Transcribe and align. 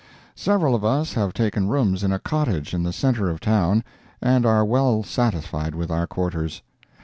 Several 0.33 0.73
of 0.73 0.83
us 0.83 1.13
have 1.13 1.31
taken 1.31 1.67
rooms 1.67 2.03
in 2.03 2.11
a 2.11 2.17
cottage 2.17 2.73
in 2.73 2.81
the 2.81 2.91
center 2.91 3.29
of 3.29 3.35
the 3.39 3.45
town, 3.45 3.83
and 4.19 4.47
are 4.47 4.65
well 4.65 5.03
satisfied 5.03 5.75
with 5.75 5.91
our 5.91 6.07
quarters. 6.07 6.63